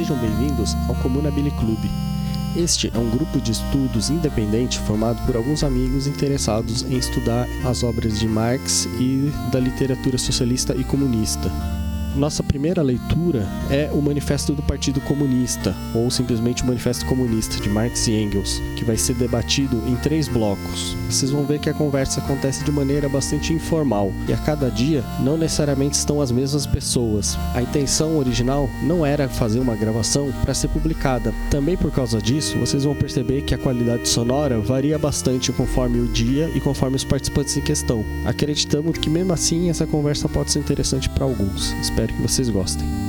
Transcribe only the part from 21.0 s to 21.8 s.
Vocês vão ver que a